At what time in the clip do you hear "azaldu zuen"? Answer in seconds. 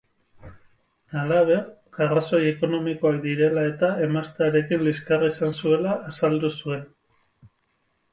6.13-6.83